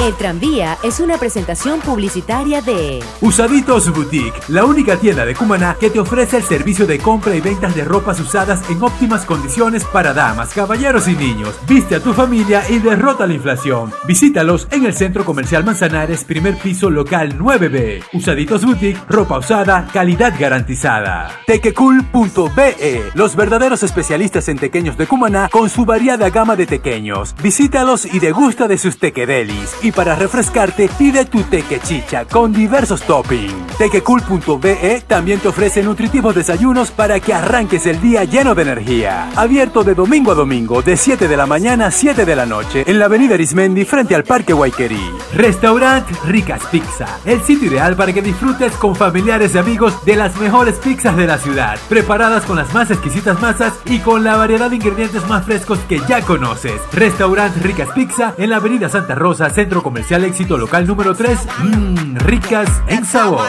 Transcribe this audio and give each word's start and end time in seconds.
El 0.00 0.14
tranvía 0.14 0.78
es 0.82 0.98
una 0.98 1.18
presentación 1.18 1.80
publicitaria 1.80 2.62
de 2.62 3.04
Usaditos 3.20 3.92
Boutique, 3.92 4.32
la 4.48 4.64
única 4.64 4.96
tienda 4.96 5.26
de 5.26 5.34
Cumaná 5.34 5.76
que 5.78 5.90
te 5.90 6.00
ofrece 6.00 6.38
el 6.38 6.42
servicio 6.42 6.86
de 6.86 6.98
compra 6.98 7.36
y 7.36 7.42
ventas 7.42 7.74
de 7.74 7.84
ropas 7.84 8.18
usadas 8.18 8.62
en 8.70 8.82
óptimas 8.82 9.26
condiciones 9.26 9.84
para 9.84 10.14
damas, 10.14 10.54
caballeros 10.54 11.06
y 11.06 11.14
niños. 11.16 11.54
Viste 11.68 11.96
a 11.96 12.00
tu 12.02 12.14
familia 12.14 12.62
y 12.70 12.78
derrota 12.78 13.26
la 13.26 13.34
inflación. 13.34 13.92
Visítalos 14.06 14.68
en 14.70 14.86
el 14.86 14.94
Centro 14.94 15.26
Comercial 15.26 15.64
Manzanares, 15.64 16.24
primer 16.24 16.56
piso 16.56 16.88
local 16.88 17.38
9B. 17.38 18.02
Usaditos 18.14 18.64
Boutique, 18.64 19.02
ropa 19.06 19.36
usada, 19.38 19.86
calidad 19.92 20.32
garantizada. 20.40 21.30
Tequecool.be, 21.46 23.10
los 23.12 23.36
verdaderos 23.36 23.82
especialistas 23.82 24.48
en 24.48 24.56
tequeños 24.56 24.96
de 24.96 25.06
Cumaná 25.06 25.50
con 25.50 25.68
su 25.68 25.84
variada 25.84 26.30
gama 26.30 26.56
de 26.56 26.64
tequeños. 26.64 27.34
Visítalos 27.42 28.06
y 28.06 28.18
degusta 28.18 28.66
de 28.66 28.78
sus 28.78 28.98
tequedelis. 28.98 29.76
Y 29.90 29.92
para 29.92 30.14
refrescarte, 30.14 30.88
pide 30.96 31.24
tu 31.24 31.42
teque 31.42 31.80
chicha 31.80 32.24
con 32.24 32.52
diversos 32.52 33.02
toppings. 33.02 33.76
Tequecool.be 33.76 35.02
también 35.04 35.40
te 35.40 35.48
ofrece 35.48 35.82
nutritivos 35.82 36.32
desayunos 36.32 36.92
para 36.92 37.18
que 37.18 37.34
arranques 37.34 37.86
el 37.86 38.00
día 38.00 38.22
lleno 38.22 38.54
de 38.54 38.62
energía. 38.62 39.30
Abierto 39.34 39.82
de 39.82 39.96
domingo 39.96 40.30
a 40.30 40.36
domingo, 40.36 40.80
de 40.80 40.96
7 40.96 41.26
de 41.26 41.36
la 41.36 41.46
mañana 41.46 41.86
a 41.86 41.90
7 41.90 42.24
de 42.24 42.36
la 42.36 42.46
noche, 42.46 42.84
en 42.86 43.00
la 43.00 43.06
avenida 43.06 43.34
Arismendi 43.34 43.84
frente 43.84 44.14
al 44.14 44.22
Parque 44.22 44.52
Guayquerí. 44.52 45.10
Restaurant 45.34 46.06
Ricas 46.24 46.62
Pizza, 46.70 47.06
el 47.24 47.40
sitio 47.42 47.68
ideal 47.68 47.96
para 47.96 48.12
que 48.12 48.22
disfrutes 48.22 48.74
con 48.74 48.94
familiares 48.94 49.56
y 49.56 49.58
amigos 49.58 50.04
de 50.04 50.14
las 50.14 50.36
mejores 50.36 50.76
pizzas 50.76 51.16
de 51.16 51.26
la 51.26 51.38
ciudad, 51.38 51.78
preparadas 51.88 52.44
con 52.44 52.56
las 52.56 52.72
más 52.72 52.92
exquisitas 52.92 53.40
masas 53.40 53.72
y 53.86 53.98
con 53.98 54.22
la 54.22 54.36
variedad 54.36 54.70
de 54.70 54.76
ingredientes 54.76 55.26
más 55.26 55.44
frescos 55.44 55.80
que 55.88 56.00
ya 56.06 56.20
conoces. 56.20 56.80
Restaurant 56.92 57.56
Ricas 57.56 57.88
Pizza 57.92 58.34
en 58.38 58.50
la 58.50 58.56
avenida 58.56 58.88
Santa 58.88 59.16
Rosa, 59.16 59.50
Centro 59.50 59.79
Comercial 59.82 60.24
Éxito 60.24 60.56
Local 60.56 60.86
número 60.86 61.14
3, 61.14 61.38
mmm, 61.62 62.16
ricas 62.16 62.68
en 62.88 63.04
sabor. 63.04 63.40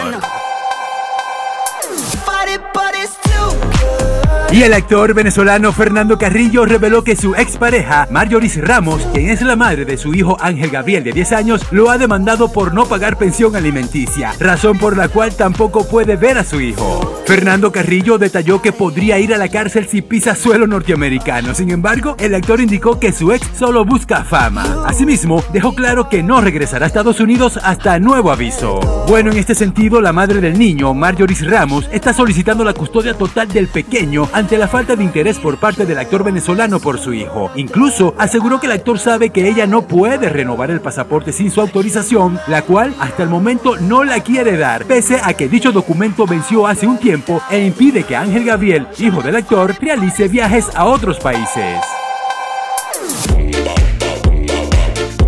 Y 4.51 4.63
el 4.63 4.73
actor 4.73 5.13
venezolano 5.13 5.71
Fernando 5.71 6.17
Carrillo 6.17 6.65
reveló 6.65 7.05
que 7.05 7.15
su 7.15 7.33
expareja, 7.35 8.09
Marjoris 8.11 8.59
Ramos, 8.59 9.01
quien 9.13 9.29
es 9.29 9.41
la 9.41 9.55
madre 9.55 9.85
de 9.85 9.95
su 9.97 10.13
hijo 10.13 10.35
Ángel 10.41 10.69
Gabriel 10.69 11.05
de 11.05 11.13
10 11.13 11.31
años, 11.31 11.65
lo 11.71 11.89
ha 11.89 11.97
demandado 11.97 12.51
por 12.51 12.73
no 12.73 12.85
pagar 12.85 13.17
pensión 13.17 13.55
alimenticia, 13.55 14.33
razón 14.41 14.77
por 14.77 14.97
la 14.97 15.07
cual 15.07 15.33
tampoco 15.37 15.87
puede 15.87 16.17
ver 16.17 16.37
a 16.37 16.43
su 16.43 16.59
hijo. 16.59 17.21
Fernando 17.25 17.71
Carrillo 17.71 18.17
detalló 18.17 18.61
que 18.61 18.73
podría 18.73 19.19
ir 19.19 19.33
a 19.33 19.37
la 19.37 19.47
cárcel 19.47 19.87
si 19.87 20.01
pisa 20.01 20.35
suelo 20.35 20.67
norteamericano. 20.67 21.55
Sin 21.55 21.71
embargo, 21.71 22.17
el 22.19 22.35
actor 22.35 22.59
indicó 22.59 22.99
que 22.99 23.13
su 23.13 23.31
ex 23.31 23.47
solo 23.57 23.85
busca 23.85 24.25
fama. 24.25 24.83
Asimismo, 24.85 25.41
dejó 25.53 25.73
claro 25.73 26.09
que 26.09 26.23
no 26.23 26.41
regresará 26.41 26.85
a 26.85 26.87
Estados 26.87 27.21
Unidos 27.21 27.57
hasta 27.63 27.99
nuevo 27.99 28.31
aviso. 28.31 28.81
Bueno, 29.07 29.31
en 29.31 29.37
este 29.37 29.55
sentido, 29.55 30.01
la 30.01 30.11
madre 30.11 30.41
del 30.41 30.59
niño, 30.59 30.93
Marjoris 30.93 31.49
Ramos, 31.49 31.87
está 31.93 32.11
solicitando 32.11 32.65
la 32.65 32.73
custodia 32.73 33.13
total 33.13 33.47
del 33.47 33.69
pequeño 33.69 34.27
ante 34.41 34.57
la 34.57 34.67
falta 34.67 34.95
de 34.95 35.03
interés 35.03 35.37
por 35.37 35.57
parte 35.57 35.85
del 35.85 35.99
actor 35.99 36.23
venezolano 36.23 36.79
por 36.79 36.97
su 36.97 37.13
hijo. 37.13 37.51
Incluso 37.55 38.15
aseguró 38.17 38.59
que 38.59 38.65
el 38.65 38.71
actor 38.71 38.97
sabe 38.97 39.29
que 39.29 39.47
ella 39.47 39.67
no 39.67 39.83
puede 39.83 40.29
renovar 40.29 40.71
el 40.71 40.81
pasaporte 40.81 41.31
sin 41.31 41.51
su 41.51 41.61
autorización, 41.61 42.39
la 42.47 42.63
cual 42.63 42.95
hasta 42.99 43.21
el 43.21 43.29
momento 43.29 43.77
no 43.77 44.03
la 44.03 44.21
quiere 44.21 44.57
dar, 44.57 44.85
pese 44.85 45.19
a 45.23 45.35
que 45.35 45.47
dicho 45.47 45.71
documento 45.71 46.25
venció 46.25 46.65
hace 46.65 46.87
un 46.87 46.97
tiempo 46.97 47.39
e 47.51 47.63
impide 47.63 48.03
que 48.03 48.15
Ángel 48.15 48.43
Gabriel, 48.43 48.87
hijo 48.97 49.21
del 49.21 49.35
actor, 49.35 49.75
realice 49.79 50.27
viajes 50.27 50.75
a 50.75 50.85
otros 50.85 51.19
países. 51.19 51.77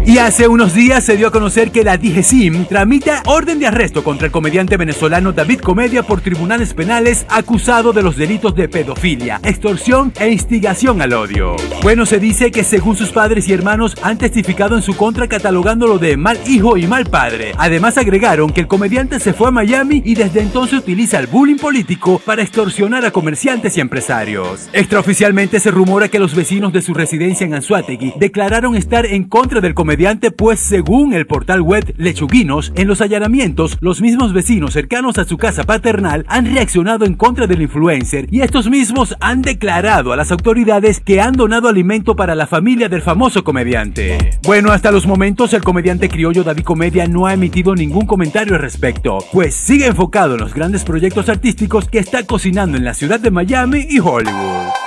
Y 0.05 0.17
hace 0.17 0.49
unos 0.49 0.73
días 0.73 1.05
se 1.05 1.15
dio 1.15 1.27
a 1.29 1.31
conocer 1.31 1.71
que 1.71 1.81
la 1.81 1.97
DGCIM 1.97 2.65
tramita 2.65 3.23
orden 3.25 3.57
de 3.59 3.67
arresto 3.67 4.03
contra 4.03 4.25
el 4.25 4.33
comediante 4.33 4.75
venezolano 4.75 5.31
David 5.31 5.61
Comedia 5.61 6.03
por 6.03 6.19
tribunales 6.19 6.73
penales 6.73 7.25
acusado 7.29 7.93
de 7.93 8.03
los 8.03 8.17
delitos 8.17 8.53
de 8.53 8.67
pedofilia, 8.67 9.39
extorsión 9.45 10.11
e 10.19 10.29
instigación 10.29 11.01
al 11.01 11.13
odio. 11.13 11.55
Bueno, 11.83 12.05
se 12.05 12.19
dice 12.19 12.51
que 12.51 12.65
según 12.65 12.97
sus 12.97 13.11
padres 13.11 13.47
y 13.47 13.53
hermanos 13.53 13.95
han 14.01 14.17
testificado 14.17 14.75
en 14.75 14.81
su 14.81 14.93
contra 14.97 15.29
catalogándolo 15.29 15.97
de 15.99 16.17
mal 16.17 16.37
hijo 16.47 16.75
y 16.75 16.85
mal 16.85 17.05
padre. 17.05 17.53
Además 17.57 17.97
agregaron 17.97 18.51
que 18.51 18.59
el 18.59 18.67
comediante 18.67 19.21
se 19.21 19.31
fue 19.31 19.47
a 19.47 19.51
Miami 19.51 20.01
y 20.03 20.15
desde 20.15 20.41
entonces 20.41 20.79
utiliza 20.79 21.17
el 21.17 21.27
bullying 21.27 21.55
político 21.55 22.21
para 22.25 22.41
extorsionar 22.41 23.05
a 23.05 23.11
comerciantes 23.11 23.77
y 23.77 23.79
empresarios. 23.79 24.67
Extraoficialmente 24.73 25.61
se 25.61 25.71
rumora 25.71 26.09
que 26.09 26.19
los 26.19 26.35
vecinos 26.35 26.73
de 26.73 26.81
su 26.81 26.93
residencia 26.93 27.45
en 27.45 27.53
Anzuategui 27.53 28.15
declararon 28.17 28.75
estar 28.75 29.05
en 29.05 29.23
contra 29.23 29.61
del 29.61 29.73
comediante 29.73 29.92
pues 30.35 30.59
según 30.59 31.13
el 31.13 31.27
portal 31.27 31.61
web 31.61 31.93
Lechuguinos, 31.97 32.73
en 32.75 32.87
los 32.87 33.01
allanamientos, 33.01 33.77
los 33.79 34.01
mismos 34.01 34.33
vecinos 34.33 34.73
cercanos 34.73 35.17
a 35.17 35.25
su 35.25 35.37
casa 35.37 35.63
paternal 35.63 36.25
han 36.27 36.45
reaccionado 36.45 37.05
en 37.05 37.13
contra 37.13 37.47
del 37.47 37.61
influencer 37.61 38.27
y 38.31 38.41
estos 38.41 38.69
mismos 38.69 39.15
han 39.19 39.41
declarado 39.41 40.11
a 40.11 40.15
las 40.15 40.31
autoridades 40.31 40.99
que 40.99 41.21
han 41.21 41.33
donado 41.33 41.69
alimento 41.69 42.15
para 42.15 42.33
la 42.33 42.47
familia 42.47 42.89
del 42.89 43.01
famoso 43.01 43.43
comediante. 43.43 44.39
Bueno, 44.43 44.71
hasta 44.71 44.91
los 44.91 45.05
momentos 45.05 45.53
el 45.53 45.63
comediante 45.63 46.09
criollo 46.09 46.43
David 46.43 46.63
Comedia 46.63 47.07
no 47.07 47.27
ha 47.27 47.33
emitido 47.33 47.75
ningún 47.75 48.05
comentario 48.05 48.55
al 48.55 48.61
respecto, 48.61 49.19
pues 49.31 49.53
sigue 49.53 49.85
enfocado 49.85 50.33
en 50.33 50.41
los 50.41 50.53
grandes 50.53 50.83
proyectos 50.83 51.29
artísticos 51.29 51.87
que 51.87 51.99
está 51.99 52.25
cocinando 52.25 52.77
en 52.77 52.85
la 52.85 52.93
ciudad 52.93 53.19
de 53.19 53.31
Miami 53.31 53.85
y 53.89 53.99
Hollywood. 53.99 54.82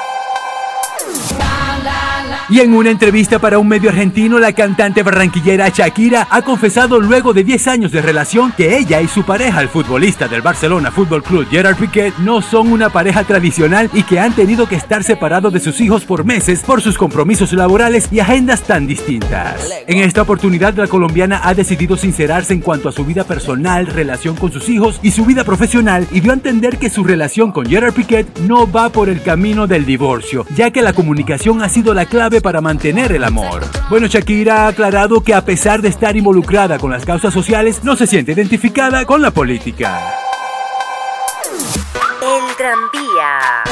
Y 2.48 2.60
en 2.60 2.74
una 2.74 2.90
entrevista 2.90 3.40
para 3.40 3.58
un 3.58 3.66
medio 3.66 3.90
argentino, 3.90 4.38
la 4.38 4.52
cantante 4.52 5.02
barranquillera 5.02 5.68
Shakira 5.68 6.28
ha 6.30 6.42
confesado 6.42 7.00
luego 7.00 7.32
de 7.32 7.42
10 7.42 7.66
años 7.66 7.90
de 7.90 8.00
relación 8.00 8.52
que 8.52 8.78
ella 8.78 9.00
y 9.00 9.08
su 9.08 9.24
pareja, 9.24 9.62
el 9.62 9.68
futbolista 9.68 10.28
del 10.28 10.42
Barcelona 10.42 10.92
Fútbol 10.92 11.24
Club 11.24 11.48
Gerard 11.50 11.76
Piqué, 11.76 12.12
no 12.18 12.42
son 12.42 12.70
una 12.70 12.88
pareja 12.88 13.24
tradicional 13.24 13.90
y 13.92 14.04
que 14.04 14.20
han 14.20 14.32
tenido 14.32 14.68
que 14.68 14.76
estar 14.76 15.02
separados 15.02 15.52
de 15.52 15.58
sus 15.58 15.80
hijos 15.80 16.04
por 16.04 16.24
meses 16.24 16.62
por 16.62 16.80
sus 16.80 16.96
compromisos 16.96 17.52
laborales 17.52 18.06
y 18.12 18.20
agendas 18.20 18.62
tan 18.62 18.86
distintas. 18.86 19.68
En 19.88 19.98
esta 19.98 20.22
oportunidad, 20.22 20.74
la 20.74 20.86
colombiana 20.86 21.40
ha 21.42 21.52
decidido 21.52 21.96
sincerarse 21.96 22.52
en 22.52 22.60
cuanto 22.60 22.88
a 22.88 22.92
su 22.92 23.04
vida 23.04 23.24
personal, 23.24 23.88
relación 23.88 24.36
con 24.36 24.52
sus 24.52 24.68
hijos 24.68 25.00
y 25.02 25.10
su 25.10 25.24
vida 25.24 25.42
profesional 25.42 26.06
y 26.12 26.20
dio 26.20 26.30
a 26.30 26.34
entender 26.34 26.78
que 26.78 26.90
su 26.90 27.02
relación 27.02 27.50
con 27.50 27.66
Gerard 27.66 27.92
Piqué 27.92 28.24
no 28.42 28.70
va 28.70 28.90
por 28.90 29.08
el 29.08 29.20
camino 29.20 29.66
del 29.66 29.84
divorcio, 29.84 30.46
ya 30.54 30.70
que 30.70 30.82
la 30.82 30.92
comunicación 30.92 31.60
ha 31.60 31.68
sido 31.68 31.92
la 31.92 32.06
clave 32.06 32.35
para 32.41 32.60
mantener 32.60 33.12
el 33.12 33.24
amor. 33.24 33.62
Bueno, 33.88 34.06
Shakira 34.06 34.64
ha 34.64 34.69
aclarado 34.69 35.22
que 35.22 35.34
a 35.34 35.44
pesar 35.44 35.82
de 35.82 35.88
estar 35.88 36.16
involucrada 36.16 36.78
con 36.78 36.91
las 36.91 37.04
causas 37.04 37.32
sociales, 37.32 37.82
no 37.84 37.97
se 37.97 38.06
siente 38.06 38.32
identificada 38.32 39.04
con 39.04 39.22
la 39.22 39.30
política. 39.30 40.25
Tranvía. 42.56 43.64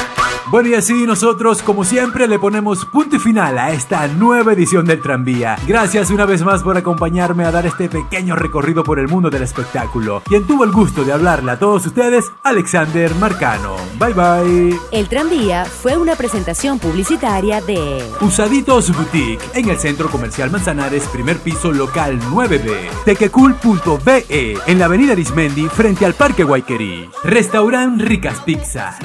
Bueno, 0.47 0.69
y 0.69 0.75
así 0.75 1.07
nosotros, 1.07 1.63
como 1.63 1.83
siempre, 1.83 2.27
le 2.27 2.37
ponemos 2.37 2.85
punto 2.85 3.15
y 3.15 3.19
final 3.19 3.57
a 3.57 3.71
esta 3.71 4.07
nueva 4.07 4.53
edición 4.53 4.85
del 4.85 5.01
tranvía. 5.01 5.57
Gracias 5.67 6.11
una 6.11 6.25
vez 6.25 6.43
más 6.43 6.61
por 6.61 6.77
acompañarme 6.77 7.45
a 7.45 7.51
dar 7.51 7.65
este 7.65 7.89
pequeño 7.89 8.35
recorrido 8.35 8.83
por 8.83 8.99
el 8.99 9.07
mundo 9.07 9.31
del 9.31 9.41
espectáculo. 9.41 10.21
Quien 10.23 10.45
tuvo 10.45 10.63
el 10.63 10.71
gusto 10.71 11.03
de 11.03 11.13
hablarle 11.13 11.51
a 11.51 11.59
todos 11.59 11.85
ustedes, 11.87 12.31
Alexander 12.43 13.13
Marcano. 13.15 13.75
Bye 13.97 14.13
bye. 14.13 14.79
El 14.91 15.09
tranvía 15.09 15.65
fue 15.65 15.97
una 15.97 16.15
presentación 16.15 16.77
publicitaria 16.77 17.59
de 17.61 18.07
Usaditos 18.21 18.95
Boutique 18.95 19.43
en 19.55 19.69
el 19.69 19.79
Centro 19.79 20.09
Comercial 20.09 20.51
Manzanares, 20.51 21.07
primer 21.07 21.39
piso 21.39 21.71
local 21.71 22.19
9B. 22.21 23.03
Tequecool.be 23.03 24.57
en 24.67 24.79
la 24.79 24.85
avenida 24.85 25.13
Arismendi 25.13 25.67
frente 25.69 26.05
al 26.05 26.13
Parque 26.13 26.43
Guayquerí. 26.43 27.09
Restaurant 27.23 27.99
Ricas 27.99 28.41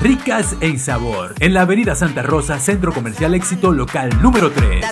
Ricas 0.03 0.57
en 0.61 0.81
sabor 0.81 1.35
en 1.39 1.55
la 1.55 1.63
avenida 1.63 1.95
Santa 1.95 2.23
Rosa, 2.23 2.59
Centro 2.59 2.93
Comercial 2.93 3.35
Éxito 3.35 3.71
Local 3.73 4.11
número 4.21 4.51
3. 4.51 4.85